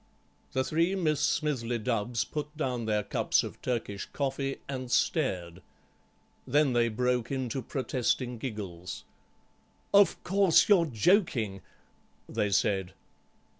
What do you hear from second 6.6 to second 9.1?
they broke into protesting giggles.